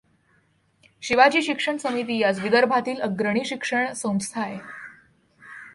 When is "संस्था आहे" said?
3.93-4.57